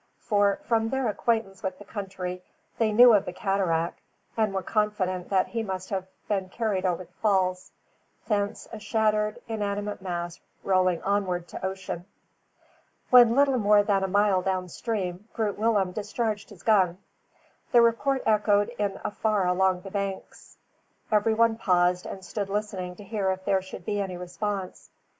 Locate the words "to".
11.49-11.63, 22.95-23.03